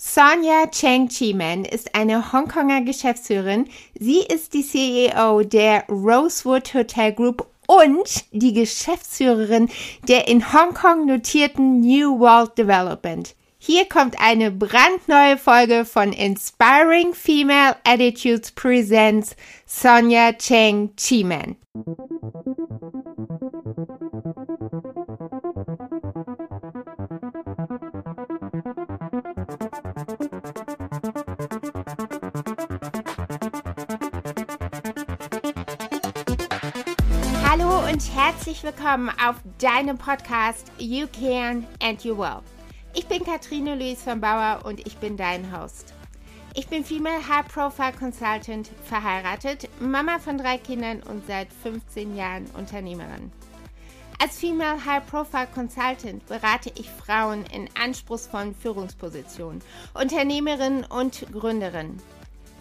[0.00, 3.68] Sonja Cheng Chi-Man ist eine Hongkonger Geschäftsführerin.
[3.98, 9.68] Sie ist die CEO der Rosewood Hotel Group und die Geschäftsführerin
[10.06, 13.34] der in Hongkong notierten New World Development.
[13.58, 19.34] Hier kommt eine brandneue Folge von Inspiring Female Attitudes Presents
[19.66, 21.56] Sonja Cheng Chi-Man.
[37.98, 42.42] Und herzlich willkommen auf deinem Podcast You Can and You Will.
[42.94, 45.94] Ich bin Katrine Luis von Bauer und ich bin dein Host.
[46.54, 52.46] Ich bin Female High Profile Consultant, verheiratet, Mama von drei Kindern und seit 15 Jahren
[52.56, 53.32] Unternehmerin.
[54.22, 59.60] Als Female High Profile Consultant berate ich Frauen in anspruchsvollen Führungspositionen,
[59.94, 62.00] Unternehmerinnen und Gründerinnen.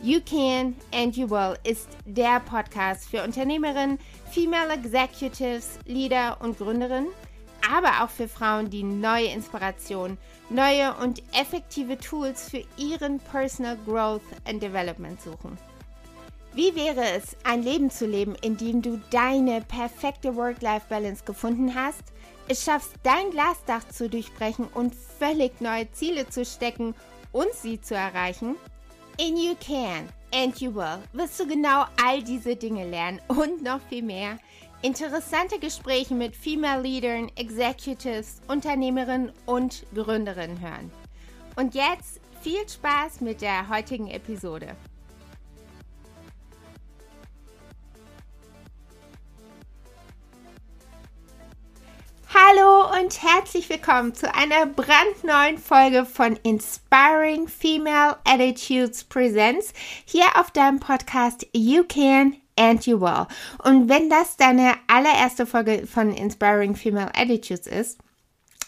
[0.03, 3.97] You Can and You Will ist der Podcast für Unternehmerinnen,
[4.31, 7.09] Female Executives, Leader und Gründerinnen,
[7.73, 10.19] aber auch für Frauen, die neue Inspiration,
[10.51, 15.57] neue und effektive Tools für ihren Personal Growth and Development suchen.
[16.53, 22.03] Wie wäre es, ein Leben zu leben, in dem du deine perfekte Work-Life-Balance gefunden hast,
[22.47, 26.93] es schaffst, dein Glasdach zu durchbrechen und völlig neue Ziele zu stecken
[27.31, 28.57] und sie zu erreichen?
[29.19, 33.81] In You Can and You Will wirst du genau all diese Dinge lernen und noch
[33.89, 34.37] viel mehr.
[34.83, 40.91] Interessante Gespräche mit Female Leadern, Executives, Unternehmerinnen und Gründerinnen hören.
[41.55, 44.75] Und jetzt viel Spaß mit der heutigen Episode.
[52.39, 59.73] Hallo und herzlich willkommen zu einer brandneuen Folge von Inspiring Female Attitudes Presents
[60.05, 63.25] hier auf deinem Podcast You Can and You Will.
[63.63, 67.97] Und wenn das deine allererste Folge von Inspiring Female Attitudes ist,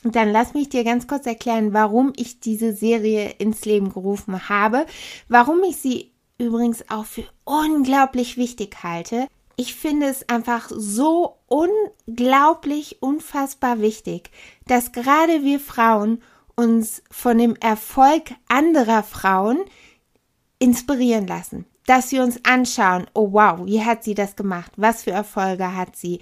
[0.02, 4.88] dann lass mich dir ganz kurz erklären, warum ich diese Serie ins Leben gerufen habe,
[5.28, 9.28] warum ich sie übrigens auch für unglaublich wichtig halte
[9.60, 14.32] ich finde es einfach so unglaublich, unfassbar wichtig,
[14.68, 16.22] dass gerade wir Frauen
[16.56, 19.58] uns von dem Erfolg anderer Frauen
[20.60, 21.66] inspirieren lassen.
[21.88, 24.72] Dass wir uns anschauen, oh wow, wie hat sie das gemacht?
[24.78, 26.22] Was für Erfolge hat sie?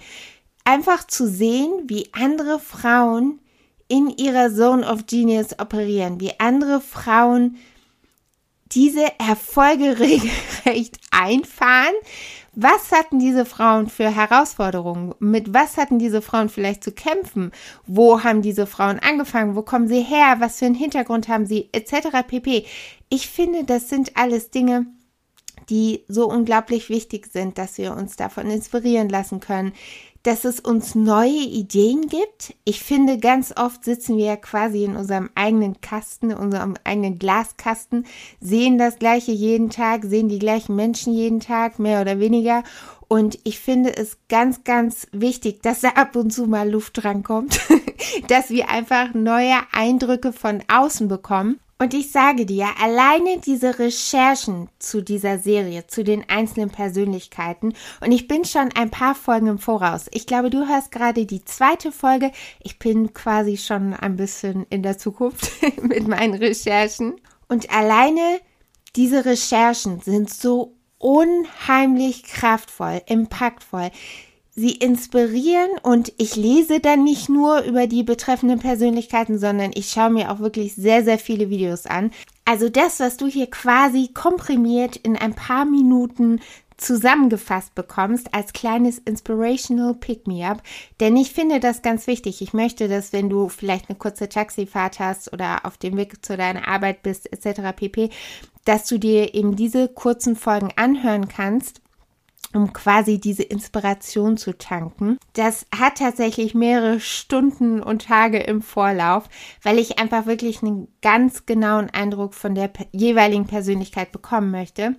[0.64, 3.38] Einfach zu sehen, wie andere Frauen
[3.86, 7.56] in ihrer Zone of Genius operieren, wie andere Frauen
[8.72, 11.94] diese Erfolge regelrecht einfahren,
[12.60, 15.14] was hatten diese Frauen für Herausforderungen?
[15.20, 17.52] Mit was hatten diese Frauen vielleicht zu kämpfen?
[17.86, 19.54] Wo haben diese Frauen angefangen?
[19.54, 20.36] Wo kommen sie her?
[20.40, 21.68] Was für einen Hintergrund haben sie?
[21.72, 22.08] Etc.
[22.26, 22.66] pp.
[23.10, 24.86] Ich finde, das sind alles Dinge,
[25.70, 29.72] die so unglaublich wichtig sind, dass wir uns davon inspirieren lassen können,
[30.22, 32.54] dass es uns neue Ideen gibt.
[32.64, 37.18] Ich finde, ganz oft sitzen wir ja quasi in unserem eigenen Kasten, in unserem eigenen
[37.18, 38.06] Glaskasten,
[38.40, 42.62] sehen das Gleiche jeden Tag, sehen die gleichen Menschen jeden Tag, mehr oder weniger.
[43.08, 47.60] Und ich finde es ganz, ganz wichtig, dass da ab und zu mal Luft drankommt,
[48.28, 54.68] dass wir einfach neue Eindrücke von außen bekommen und ich sage dir, alleine diese Recherchen
[54.80, 59.58] zu dieser Serie, zu den einzelnen Persönlichkeiten, und ich bin schon ein paar Folgen im
[59.58, 60.06] Voraus.
[60.12, 62.32] Ich glaube, du hörst gerade die zweite Folge.
[62.60, 65.50] Ich bin quasi schon ein bisschen in der Zukunft
[65.82, 67.20] mit meinen Recherchen.
[67.48, 68.40] Und alleine
[68.96, 73.90] diese Recherchen sind so unheimlich kraftvoll, impactvoll
[74.58, 80.10] sie inspirieren und ich lese dann nicht nur über die betreffenden Persönlichkeiten, sondern ich schaue
[80.10, 82.10] mir auch wirklich sehr, sehr viele Videos an.
[82.44, 86.40] Also das, was du hier quasi komprimiert in ein paar Minuten
[86.76, 90.62] zusammengefasst bekommst als kleines Inspirational Pick-me-up.
[90.98, 92.42] Denn ich finde das ganz wichtig.
[92.42, 96.36] Ich möchte, dass wenn du vielleicht eine kurze Taxifahrt hast oder auf dem Weg zu
[96.36, 97.60] deiner Arbeit bist etc.
[97.76, 98.10] pp,
[98.64, 101.80] dass du dir eben diese kurzen Folgen anhören kannst
[102.54, 105.18] um quasi diese Inspiration zu tanken.
[105.34, 109.28] Das hat tatsächlich mehrere Stunden und Tage im Vorlauf,
[109.62, 114.96] weil ich einfach wirklich einen ganz genauen Eindruck von der jeweiligen Persönlichkeit bekommen möchte.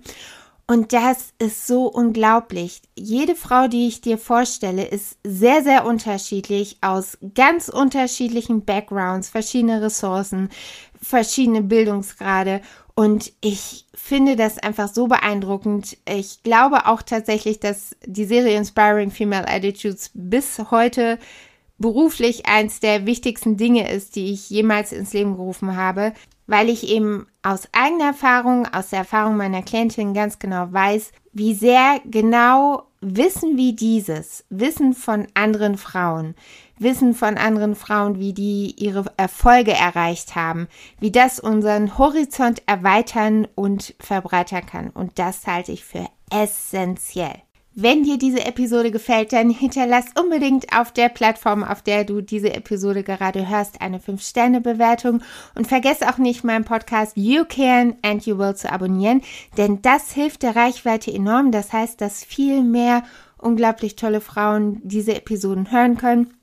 [0.70, 2.82] Und das ist so unglaublich.
[2.94, 9.82] Jede Frau, die ich dir vorstelle, ist sehr, sehr unterschiedlich aus ganz unterschiedlichen Backgrounds, verschiedene
[9.82, 10.48] Ressourcen,
[11.02, 12.60] verschiedene Bildungsgrade.
[13.00, 15.96] Und ich finde das einfach so beeindruckend.
[16.06, 21.18] Ich glaube auch tatsächlich, dass die Serie Inspiring Female Attitudes bis heute
[21.78, 26.12] beruflich eins der wichtigsten Dinge ist, die ich jemals ins Leben gerufen habe,
[26.50, 31.54] weil ich eben aus eigener Erfahrung, aus der Erfahrung meiner Klientin ganz genau weiß, wie
[31.54, 36.34] sehr genau Wissen wie dieses, Wissen von anderen Frauen,
[36.76, 40.66] Wissen von anderen Frauen, wie die ihre Erfolge erreicht haben,
[40.98, 44.90] wie das unseren Horizont erweitern und verbreitern kann.
[44.90, 47.40] Und das halte ich für essentiell.
[47.74, 52.52] Wenn dir diese Episode gefällt, dann hinterlass unbedingt auf der Plattform, auf der du diese
[52.52, 55.22] Episode gerade hörst, eine 5-Sterne-Bewertung
[55.54, 59.22] und vergiss auch nicht, meinen Podcast You Can and You Will zu abonnieren,
[59.56, 61.52] denn das hilft der Reichweite enorm.
[61.52, 63.04] Das heißt, dass viel mehr
[63.38, 66.34] unglaublich tolle Frauen diese Episoden hören können.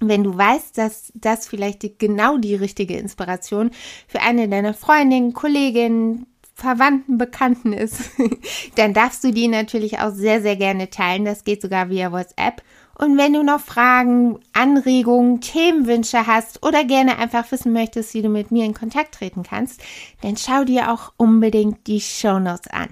[0.00, 3.70] Wenn du weißt, dass das vielleicht genau die richtige Inspiration
[4.08, 8.10] für eine deiner Freundinnen, Kolleginnen, Verwandten, Bekannten ist,
[8.76, 11.24] dann darfst du die natürlich auch sehr, sehr gerne teilen.
[11.24, 12.62] Das geht sogar via WhatsApp.
[12.94, 18.28] Und wenn du noch Fragen, Anregungen, Themenwünsche hast oder gerne einfach wissen möchtest, wie du
[18.28, 19.80] mit mir in Kontakt treten kannst,
[20.20, 22.90] dann schau dir auch unbedingt die Show Notes an.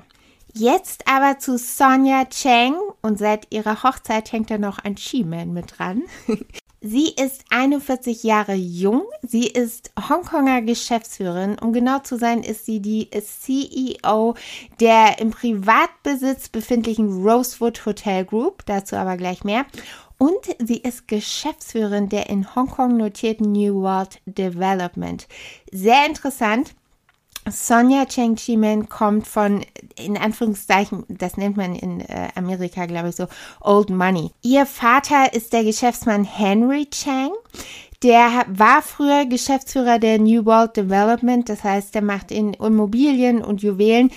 [0.52, 5.78] Jetzt aber zu Sonja Cheng und seit ihrer Hochzeit hängt da noch ein Skiman mit
[5.78, 6.02] dran.
[6.82, 9.04] Sie ist 41 Jahre jung.
[9.22, 11.58] Sie ist Hongkonger Geschäftsführerin.
[11.58, 14.34] Um genau zu sein, ist sie die CEO
[14.80, 18.64] der im Privatbesitz befindlichen Rosewood Hotel Group.
[18.64, 19.66] Dazu aber gleich mehr.
[20.16, 25.28] Und sie ist Geschäftsführerin der in Hongkong notierten New World Development.
[25.70, 26.74] Sehr interessant.
[27.50, 29.64] Sonja Cheng Chimen kommt von,
[29.97, 33.26] in Anführungszeichen, das nennt man in äh, Amerika, glaube ich, so
[33.61, 34.31] Old Money.
[34.43, 37.31] Ihr Vater ist der Geschäftsmann Henry Chang.
[38.02, 43.61] Der war früher Geschäftsführer der New World Development, das heißt, der macht in Immobilien und
[43.61, 44.11] Juwelen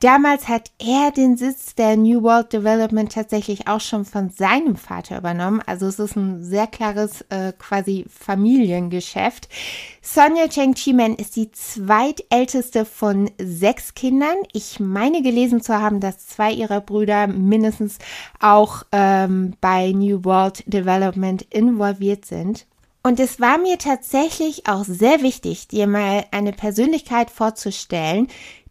[0.00, 5.18] Damals hat er den Sitz der New World Development tatsächlich auch schon von seinem Vater
[5.18, 5.60] übernommen.
[5.66, 9.48] Also es ist ein sehr klares äh, quasi Familiengeschäft.
[10.00, 14.36] Sonja Cheng Chimen ist die zweitälteste von sechs Kindern.
[14.52, 17.98] Ich meine gelesen zu haben, dass zwei ihrer Brüder mindestens
[18.38, 22.66] auch ähm, bei New World Development involviert sind.
[23.02, 28.28] Und es war mir tatsächlich auch sehr wichtig, dir mal eine Persönlichkeit vorzustellen,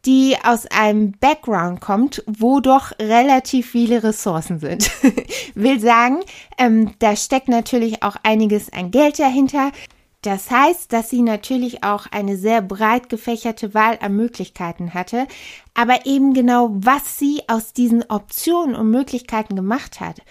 [0.07, 4.89] die aus einem Background kommt, wo doch relativ viele Ressourcen sind.
[5.53, 6.21] Will sagen,
[6.57, 9.73] ähm, da steckt natürlich auch einiges an Geld dahinter.
[10.21, 15.27] Das heißt, dass sie natürlich auch eine sehr breit gefächerte Wahl an Möglichkeiten hatte,
[15.73, 20.21] aber eben genau, was sie aus diesen Optionen und Möglichkeiten gemacht hat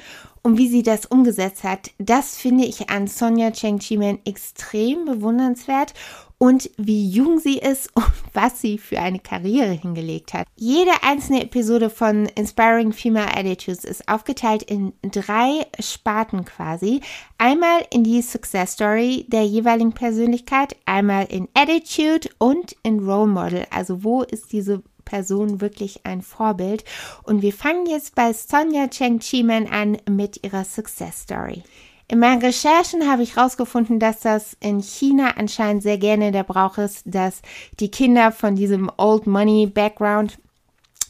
[0.43, 5.93] und wie sie das umgesetzt hat, das finde ich an Sonja Cheng Chimen extrem bewundernswert
[6.38, 10.47] und wie jung sie ist und was sie für eine Karriere hingelegt hat.
[10.56, 17.00] Jede einzelne Episode von Inspiring Female Attitudes ist aufgeteilt in drei Sparten quasi.
[17.38, 23.67] Einmal in die Success Story der jeweiligen Persönlichkeit, einmal in Attitude und in Role Model.
[23.71, 26.85] Also wo ist diese Person wirklich ein Vorbild?
[27.23, 31.62] Und wir fangen jetzt bei Sonja Cheng Chimen an mit ihrer Success Story.
[32.08, 36.79] In meinen Recherchen habe ich herausgefunden, dass das in China anscheinend sehr gerne der Brauch
[36.79, 37.43] ist, dass
[37.81, 40.38] die Kinder von diesem Old Money Background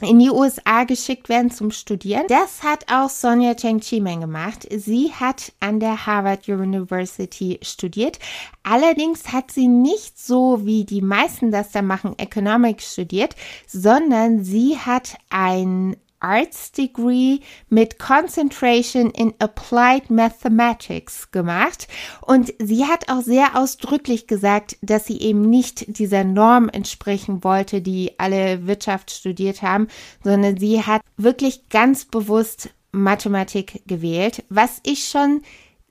[0.01, 2.25] in die USA geschickt werden zum Studieren.
[2.27, 4.67] Das hat auch Sonja Cheng Chimen gemacht.
[4.69, 8.19] Sie hat an der Harvard University studiert.
[8.63, 13.35] Allerdings hat sie nicht so, wie die meisten das da machen, Economics studiert,
[13.65, 21.87] sondern sie hat ein Arts Degree mit Concentration in Applied Mathematics gemacht.
[22.21, 27.81] Und sie hat auch sehr ausdrücklich gesagt, dass sie eben nicht dieser Norm entsprechen wollte,
[27.81, 29.87] die alle Wirtschaft studiert haben,
[30.23, 35.41] sondern sie hat wirklich ganz bewusst Mathematik gewählt, was ich schon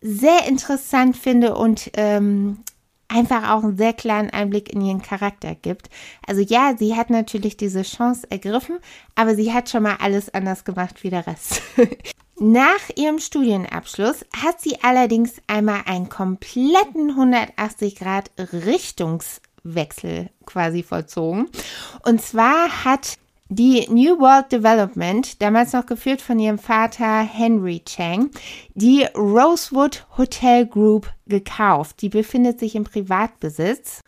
[0.00, 2.58] sehr interessant finde und ähm,
[3.08, 5.90] einfach auch einen sehr kleinen Einblick in ihren Charakter gibt.
[6.26, 8.78] Also ja, sie hat natürlich diese Chance ergriffen,
[9.14, 11.62] aber sie hat schon mal alles anders gemacht wie der Rest.
[12.38, 21.48] Nach ihrem Studienabschluss hat sie allerdings einmal einen kompletten 180 Grad Richtungswechsel quasi vollzogen.
[22.04, 23.16] Und zwar hat
[23.48, 28.30] die New World Development, damals noch geführt von ihrem Vater Henry Chang,
[28.74, 32.02] die Rosewood Hotel Group gekauft.
[32.02, 34.00] Die befindet sich im Privatbesitz.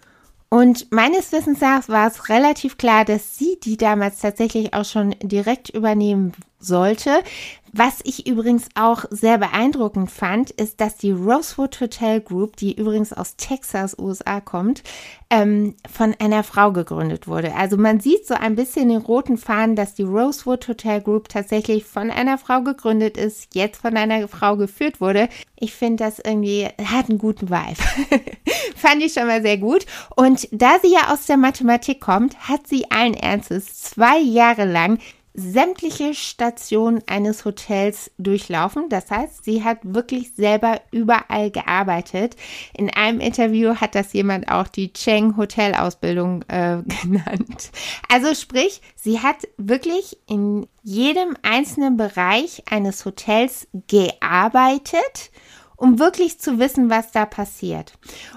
[0.50, 5.14] Und meines Wissens nach war es relativ klar, dass sie die damals tatsächlich auch schon
[5.22, 7.22] direkt übernehmen sollte.
[7.72, 13.12] Was ich übrigens auch sehr beeindruckend fand, ist, dass die Rosewood Hotel Group, die übrigens
[13.12, 14.82] aus Texas, USA kommt,
[15.30, 17.54] ähm, von einer Frau gegründet wurde.
[17.54, 21.84] Also man sieht so ein bisschen den roten Faden, dass die Rosewood Hotel Group tatsächlich
[21.84, 25.28] von einer Frau gegründet ist, jetzt von einer Frau geführt wurde.
[25.56, 27.76] Ich finde das irgendwie, hat einen guten Vibe.
[28.76, 29.84] Fand ich schon mal sehr gut.
[30.16, 34.98] Und da sie ja aus der Mathematik kommt, hat sie allen Ernstes zwei Jahre lang
[35.38, 38.88] sämtliche Stationen eines Hotels durchlaufen.
[38.88, 42.34] Das heißt, sie hat wirklich selber überall gearbeitet.
[42.76, 47.70] In einem Interview hat das jemand auch die Cheng Hotelausbildung äh, genannt.
[48.08, 55.30] Also sprich, sie hat wirklich in jedem einzelnen Bereich eines Hotels gearbeitet
[55.78, 57.94] um wirklich zu wissen, was da passiert.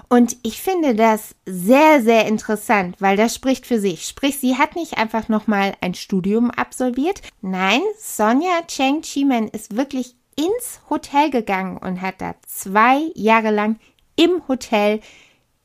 [0.08, 4.06] Und ich finde das sehr, sehr interessant, weil das spricht für sich.
[4.06, 7.20] Sprich, sie hat nicht einfach nochmal ein Studium absolviert.
[7.42, 13.78] Nein, Sonja Cheng Chimen ist wirklich ins Hotel gegangen und hat da zwei Jahre lang
[14.16, 15.00] im Hotel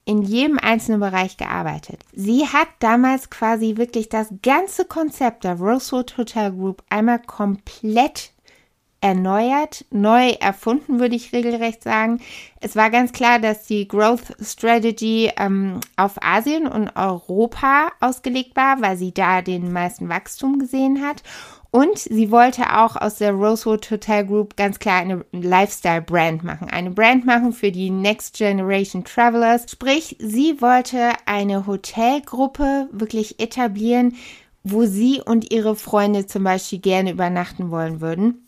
[0.04, 2.02] in jedem einzelnen Bereich gearbeitet.
[2.14, 8.32] Sie hat damals quasi wirklich das ganze Konzept der Rosewood Hotel Group einmal komplett
[9.02, 12.20] erneuert, neu erfunden, würde ich regelrecht sagen.
[12.60, 18.82] Es war ganz klar, dass die Growth Strategy ähm, auf Asien und Europa ausgelegt war,
[18.82, 21.24] weil sie da den meisten Wachstum gesehen hat.
[21.70, 26.70] Und sie wollte auch aus der Rosewood Hotel Group ganz klar eine Lifestyle-Brand machen.
[26.70, 29.70] Eine Brand machen für die Next Generation Travelers.
[29.70, 34.16] Sprich, sie wollte eine Hotelgruppe wirklich etablieren,
[34.64, 38.47] wo sie und ihre Freunde zum Beispiel gerne übernachten wollen würden.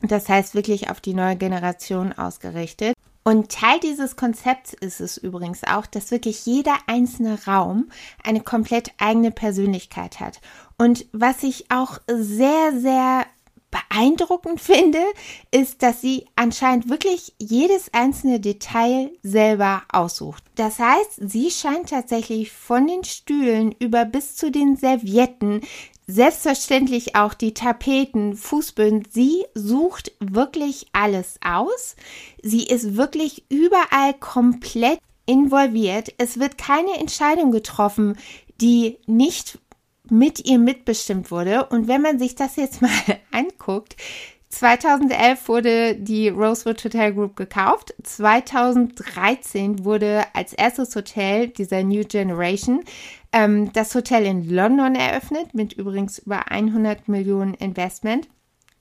[0.00, 2.94] Das heißt wirklich auf die neue Generation ausgerichtet.
[3.24, 7.90] Und Teil dieses Konzepts ist es übrigens auch, dass wirklich jeder einzelne Raum
[8.24, 10.40] eine komplett eigene Persönlichkeit hat.
[10.78, 13.26] Und was ich auch sehr, sehr
[13.70, 15.02] beeindruckend finde,
[15.50, 20.42] ist, dass sie anscheinend wirklich jedes einzelne Detail selber aussucht.
[20.54, 25.60] Das heißt, sie scheint tatsächlich von den Stühlen über bis zu den Servietten,
[26.06, 29.06] selbstverständlich auch die Tapeten, Fußböden.
[29.10, 31.96] Sie sucht wirklich alles aus.
[32.42, 36.14] Sie ist wirklich überall komplett involviert.
[36.16, 38.16] Es wird keine Entscheidung getroffen,
[38.60, 39.58] die nicht
[40.10, 41.66] mit ihr mitbestimmt wurde.
[41.66, 42.90] Und wenn man sich das jetzt mal
[43.32, 43.96] anguckt,
[44.50, 47.94] 2011 wurde die Rosewood Hotel Group gekauft.
[48.02, 52.82] 2013 wurde als erstes Hotel dieser New Generation
[53.32, 58.28] ähm, das Hotel in London eröffnet mit übrigens über 100 Millionen Investment.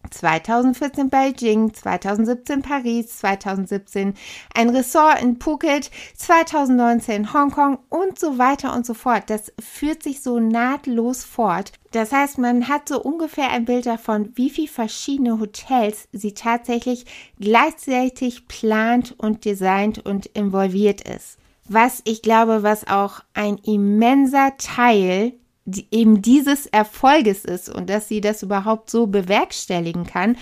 [0.10, 4.14] 2014 Beijing, 2017 Paris, 2017
[4.54, 9.30] ein Ressort in Phuket, 2019 Hongkong und so weiter und so fort.
[9.30, 11.72] Das führt sich so nahtlos fort.
[11.92, 17.06] Das heißt, man hat so ungefähr ein Bild davon, wie viele verschiedene Hotels sie tatsächlich
[17.40, 21.38] gleichzeitig plant und designt und involviert ist.
[21.70, 25.34] Was ich glaube, was auch ein immenser Teil
[25.68, 30.38] die, eben dieses Erfolges ist und dass sie das überhaupt so bewerkstelligen kann.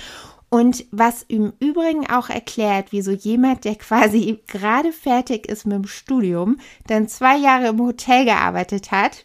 [0.50, 5.88] Und was im Übrigen auch erklärt, wieso jemand, der quasi gerade fertig ist mit dem
[5.88, 9.25] Studium, dann zwei Jahre im Hotel gearbeitet hat,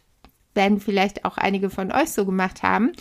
[0.54, 2.92] werden vielleicht auch einige von euch so gemacht haben,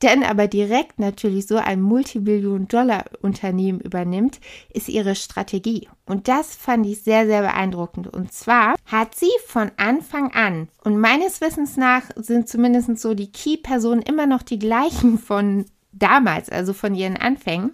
[0.00, 4.40] dann aber direkt natürlich so ein Multibillion-Dollar-Unternehmen übernimmt,
[4.72, 5.88] ist ihre Strategie.
[6.06, 8.08] Und das fand ich sehr, sehr beeindruckend.
[8.08, 13.32] Und zwar hat sie von Anfang an, und meines Wissens nach sind zumindest so die
[13.32, 17.72] Key-Personen immer noch die gleichen von damals, also von ihren Anfängen,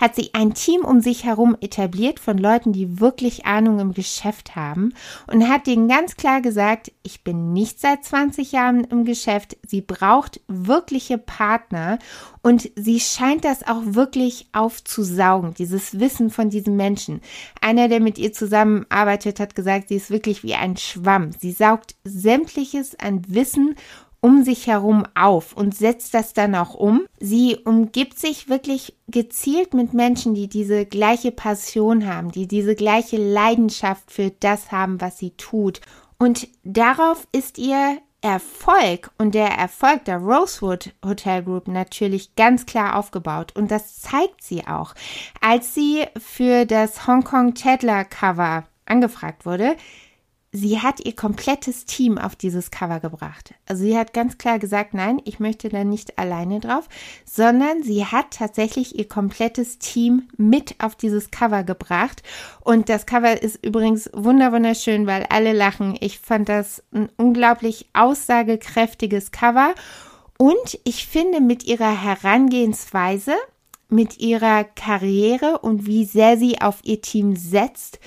[0.00, 4.56] hat sie ein Team um sich herum etabliert von Leuten, die wirklich Ahnung im Geschäft
[4.56, 4.94] haben
[5.26, 9.80] und hat denen ganz klar gesagt, ich bin nicht seit 20 Jahren im Geschäft, sie
[9.80, 11.98] braucht wirkliche Partner
[12.42, 17.20] und sie scheint das auch wirklich aufzusaugen, dieses Wissen von diesen Menschen.
[17.60, 21.30] Einer, der mit ihr zusammenarbeitet, hat gesagt, sie ist wirklich wie ein Schwamm.
[21.38, 23.76] Sie saugt sämtliches an Wissen
[24.22, 27.06] um sich herum auf und setzt das dann auch um.
[27.18, 33.16] Sie umgibt sich wirklich gezielt mit Menschen, die diese gleiche Passion haben, die diese gleiche
[33.18, 35.80] Leidenschaft für das haben, was sie tut.
[36.18, 42.96] Und darauf ist ihr Erfolg und der Erfolg der Rosewood Hotel Group natürlich ganz klar
[42.96, 43.52] aufgebaut.
[43.56, 44.94] Und das zeigt sie auch.
[45.40, 49.74] Als sie für das Hong Kong Tedler Cover angefragt wurde,
[50.54, 53.54] sie hat ihr komplettes Team auf dieses Cover gebracht.
[53.66, 56.88] Also sie hat ganz klar gesagt, nein, ich möchte da nicht alleine drauf,
[57.24, 62.22] sondern sie hat tatsächlich ihr komplettes Team mit auf dieses Cover gebracht.
[62.60, 65.96] Und das Cover ist übrigens wunderschön, weil alle lachen.
[66.00, 69.74] Ich fand das ein unglaublich aussagekräftiges Cover.
[70.36, 73.34] Und ich finde mit ihrer Herangehensweise,
[73.88, 78.00] mit ihrer Karriere und wie sehr sie auf ihr Team setzt,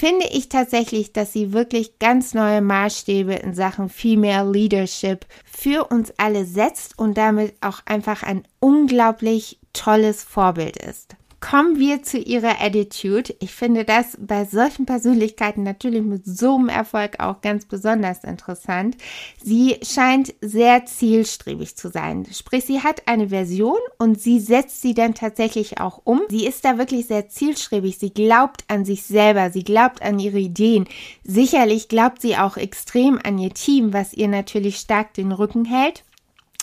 [0.00, 6.10] finde ich tatsächlich, dass sie wirklich ganz neue Maßstäbe in Sachen Female Leadership für uns
[6.16, 11.16] alle setzt und damit auch einfach ein unglaublich tolles Vorbild ist.
[11.40, 13.34] Kommen wir zu ihrer Attitude.
[13.40, 18.98] Ich finde das bei solchen Persönlichkeiten natürlich mit so einem Erfolg auch ganz besonders interessant.
[19.42, 22.26] Sie scheint sehr zielstrebig zu sein.
[22.30, 26.20] Sprich, sie hat eine Version und sie setzt sie dann tatsächlich auch um.
[26.28, 27.96] Sie ist da wirklich sehr zielstrebig.
[27.98, 29.50] Sie glaubt an sich selber.
[29.50, 30.86] Sie glaubt an ihre Ideen.
[31.24, 36.04] Sicherlich glaubt sie auch extrem an ihr Team, was ihr natürlich stark den Rücken hält.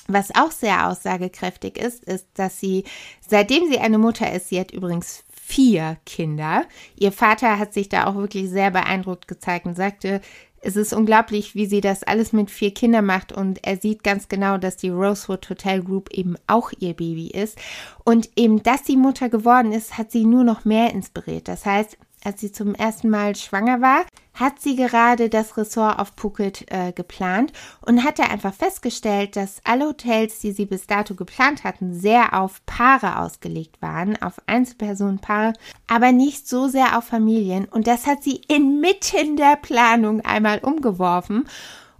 [0.07, 2.85] Was auch sehr aussagekräftig ist, ist, dass sie,
[3.27, 6.65] seitdem sie eine Mutter ist, sie hat übrigens vier Kinder.
[6.97, 10.21] Ihr Vater hat sich da auch wirklich sehr beeindruckt gezeigt und sagte,
[10.61, 14.27] es ist unglaublich, wie sie das alles mit vier Kindern macht und er sieht ganz
[14.27, 17.57] genau, dass die Rosewood Hotel Group eben auch ihr Baby ist.
[18.03, 21.47] Und eben, dass sie Mutter geworden ist, hat sie nur noch mehr inspiriert.
[21.47, 26.13] Das heißt, als sie zum ersten Mal schwanger war, hat sie gerade das Ressort auf
[26.15, 27.53] Phuket äh, geplant
[27.85, 32.63] und hatte einfach festgestellt, dass alle Hotels, die sie bis dato geplant hatten, sehr auf
[32.65, 35.53] Paare ausgelegt waren, auf Einzelpersonenpaare,
[35.87, 37.65] aber nicht so sehr auf Familien.
[37.65, 41.47] Und das hat sie inmitten der Planung einmal umgeworfen.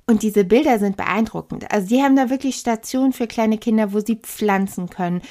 [0.10, 1.70] Und diese Bilder sind beeindruckend.
[1.72, 5.22] Also sie haben da wirklich Stationen für kleine Kinder, wo sie pflanzen können,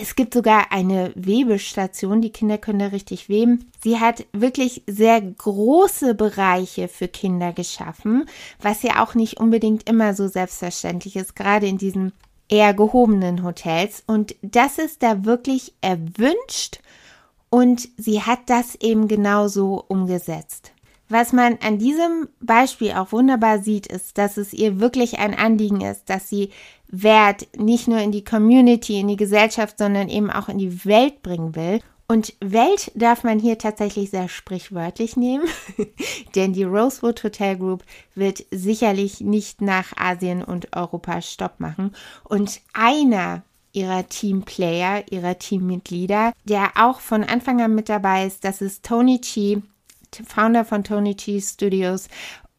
[0.00, 3.70] es gibt sogar eine Webestation, die Kinder können da richtig weben.
[3.82, 8.26] Sie hat wirklich sehr große Bereiche für Kinder geschaffen,
[8.60, 12.12] was ja auch nicht unbedingt immer so selbstverständlich ist, gerade in diesen
[12.48, 14.02] eher gehobenen Hotels.
[14.06, 16.80] Und das ist da wirklich erwünscht
[17.48, 20.72] und sie hat das eben genauso umgesetzt.
[21.10, 25.80] Was man an diesem Beispiel auch wunderbar sieht, ist, dass es ihr wirklich ein Anliegen
[25.80, 26.50] ist, dass sie
[26.86, 31.22] Wert nicht nur in die Community, in die Gesellschaft, sondern eben auch in die Welt
[31.22, 31.80] bringen will.
[32.06, 35.48] Und Welt darf man hier tatsächlich sehr sprichwörtlich nehmen,
[36.36, 41.92] denn die Rosewood Hotel Group wird sicherlich nicht nach Asien und Europa Stopp machen.
[42.22, 48.60] Und einer ihrer Teamplayer, ihrer Teammitglieder, der auch von Anfang an mit dabei ist, das
[48.60, 49.62] ist Tony Chi,
[50.26, 52.08] Founder von Tony Cheese Studios.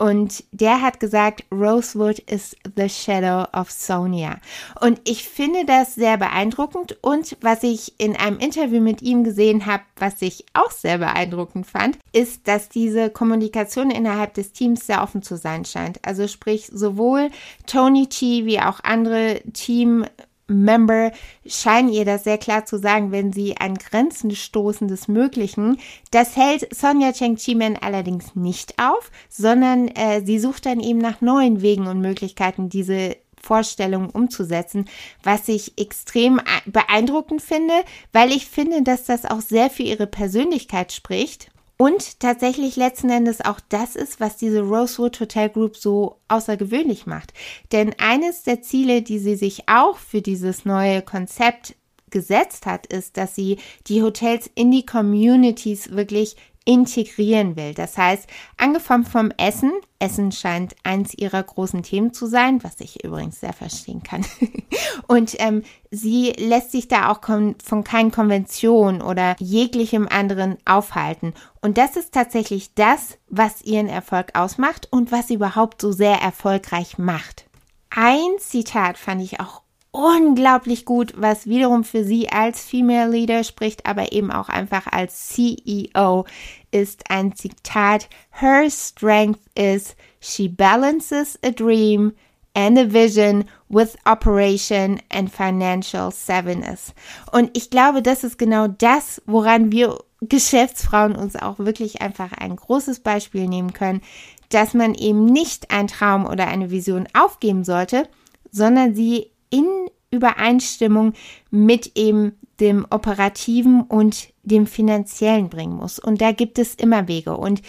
[0.01, 4.39] Und der hat gesagt, Rosewood is the shadow of Sonia.
[4.79, 6.97] Und ich finde das sehr beeindruckend.
[7.03, 11.67] Und was ich in einem Interview mit ihm gesehen habe, was ich auch sehr beeindruckend
[11.67, 15.99] fand, ist, dass diese Kommunikation innerhalb des Teams sehr offen zu sein scheint.
[16.03, 17.29] Also sprich, sowohl
[17.67, 20.07] Tony Chi wie auch andere Team
[20.51, 21.11] Member
[21.45, 25.77] scheinen ihr das sehr klar zu sagen, wenn sie an Grenzen stoßen des Möglichen.
[26.11, 31.21] Das hält Sonja Cheng Chimen allerdings nicht auf, sondern äh, sie sucht dann eben nach
[31.21, 34.85] neuen Wegen und Möglichkeiten, diese Vorstellungen umzusetzen,
[35.23, 37.73] was ich extrem beeindruckend finde,
[38.13, 41.50] weil ich finde, dass das auch sehr für ihre Persönlichkeit spricht
[41.81, 47.33] und tatsächlich letzten Endes auch das ist, was diese Rosewood Hotel Group so außergewöhnlich macht.
[47.71, 51.73] Denn eines der Ziele, die sie sich auch für dieses neue Konzept
[52.11, 57.73] gesetzt hat, ist, dass sie die Hotels in die Communities wirklich integrieren will.
[57.73, 63.03] Das heißt, angefangen vom Essen, Essen scheint eins ihrer großen Themen zu sein, was ich
[63.03, 64.25] übrigens sehr verstehen kann.
[65.07, 71.33] Und ähm, sie lässt sich da auch von keinen Konventionen oder jeglichem anderen aufhalten.
[71.61, 76.21] Und das ist tatsächlich das, was ihren Erfolg ausmacht und was sie überhaupt so sehr
[76.21, 77.45] erfolgreich macht.
[77.89, 83.85] Ein Zitat fand ich auch unglaublich gut, was wiederum für sie als Female Leader spricht,
[83.85, 86.25] aber eben auch einfach als CEO,
[86.71, 88.07] ist ein Zitat.
[88.31, 92.13] Her strength is she balances a dream
[92.53, 96.93] and a vision with operation and financial savviness.
[97.31, 102.55] Und ich glaube, das ist genau das, woran wir Geschäftsfrauen uns auch wirklich einfach ein
[102.55, 104.01] großes Beispiel nehmen können,
[104.49, 108.07] dass man eben nicht einen Traum oder eine Vision aufgeben sollte,
[108.51, 109.67] sondern sie in
[110.11, 111.13] Übereinstimmung
[111.51, 115.99] mit eben dem operativen und dem finanziellen bringen muss.
[115.99, 117.37] Und da gibt es immer Wege.
[117.37, 117.61] Und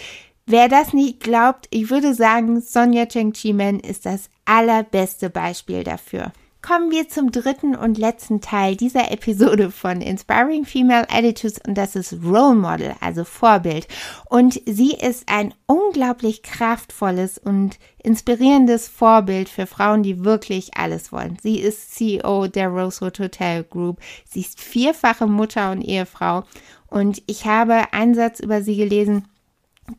[0.45, 6.31] wer das nicht glaubt, ich würde sagen, Sonja Cheng Chi-Men ist das allerbeste Beispiel dafür
[6.63, 11.95] kommen wir zum dritten und letzten Teil dieser Episode von Inspiring Female Attitudes und das
[11.95, 13.85] ist Role Model, also Vorbild.
[14.29, 21.37] Und sie ist ein unglaublich kraftvolles und inspirierendes Vorbild für Frauen, die wirklich alles wollen.
[21.43, 23.99] Sie ist CEO der Rosewood Hotel Group.
[24.25, 26.45] Sie ist vierfache Mutter und Ehefrau.
[26.87, 29.25] Und ich habe einen Satz über sie gelesen,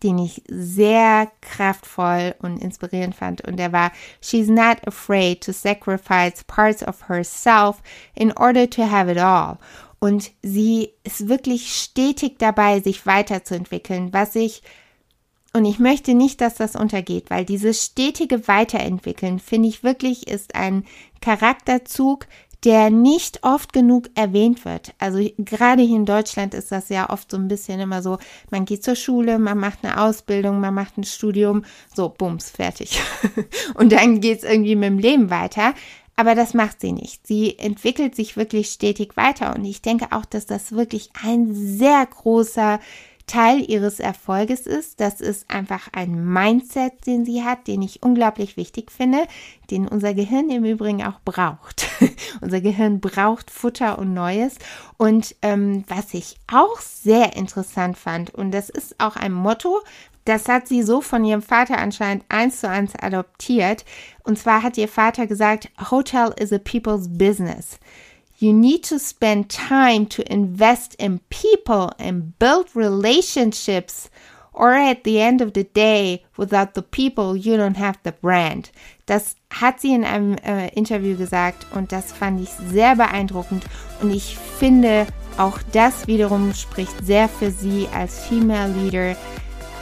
[0.02, 3.46] den ich sehr kraftvoll und inspirierend fand.
[3.46, 7.82] Und der war, She's not afraid to sacrifice parts of herself
[8.14, 9.58] in order to have it all.
[9.98, 14.62] Und sie ist wirklich stetig dabei, sich weiterzuentwickeln, was ich
[15.56, 20.56] und ich möchte nicht, dass das untergeht, weil dieses stetige Weiterentwickeln, finde ich wirklich, ist
[20.56, 20.84] ein
[21.20, 22.26] Charakterzug,
[22.64, 24.94] der nicht oft genug erwähnt wird.
[24.98, 28.18] Also gerade hier in Deutschland ist das ja oft so ein bisschen immer so,
[28.50, 33.00] man geht zur Schule, man macht eine Ausbildung, man macht ein Studium, so, bums, fertig.
[33.74, 35.74] Und dann geht es irgendwie mit dem Leben weiter.
[36.16, 37.26] Aber das macht sie nicht.
[37.26, 39.54] Sie entwickelt sich wirklich stetig weiter.
[39.54, 42.78] Und ich denke auch, dass das wirklich ein sehr großer
[43.26, 45.00] Teil ihres Erfolges ist.
[45.00, 49.26] Das ist einfach ein Mindset, den sie hat, den ich unglaublich wichtig finde,
[49.70, 51.86] den unser Gehirn im Übrigen auch braucht.
[52.40, 54.56] unser Gehirn braucht Futter und Neues.
[54.96, 59.80] Und ähm, was ich auch sehr interessant fand, und das ist auch ein Motto,
[60.24, 63.84] das hat sie so von ihrem Vater anscheinend eins zu eins adoptiert.
[64.22, 67.78] Und zwar hat ihr Vater gesagt, Hotel is a people's business.
[68.38, 74.10] You need to spend time to invest in people and build relationships.
[74.52, 78.70] Or at the end of the day, without the people, you don't have the brand.
[79.06, 83.64] Das hat sie in einem äh, Interview gesagt und das fand ich sehr beeindruckend.
[84.00, 85.06] Und ich finde,
[85.38, 89.16] auch das wiederum spricht sehr für sie als Female Leader.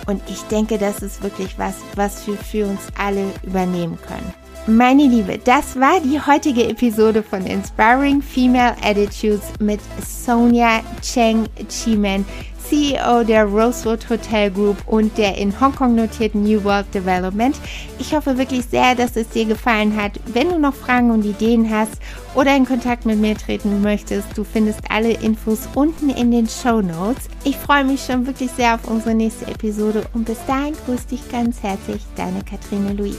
[0.07, 4.42] Und ich denke, das ist wirklich was, was wir für uns alle übernehmen können.
[4.69, 12.25] Meine Liebe, das war die heutige Episode von Inspiring Female Attitudes mit Sonja Cheng Chimen,
[12.69, 17.57] CEO der Rosewood Hotel Group und der in Hongkong notierten New World Development.
[17.99, 20.21] Ich hoffe wirklich sehr, dass es dir gefallen hat.
[20.27, 22.01] Wenn du noch Fragen und Ideen hast
[22.37, 26.81] oder in Kontakt mit mir treten möchtest, du findest alle Infos unten in den Show
[26.81, 27.29] Notes.
[27.43, 31.29] Ich freue mich schon wirklich sehr auf unsere nächste Episode und bis dahin grüß dich
[31.33, 33.19] ganz herzlich, deine Katrine Louise.